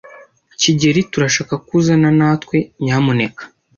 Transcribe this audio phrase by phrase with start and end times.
[0.61, 3.41] kigeli, turashaka ko uzana natwe, nyamuneka.